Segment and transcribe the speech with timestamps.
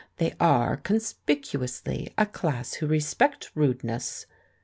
[0.17, 4.25] They are, conspicuously, a class who respect rude ness.